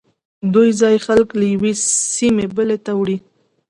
دوی 0.53 0.69
ځایی 0.79 0.99
خلک 1.05 1.29
له 1.39 1.45
یوې 1.53 1.71
سیمې 2.15 2.45
بلې 2.55 2.77
ته 2.85 2.91
وړي 2.99 3.17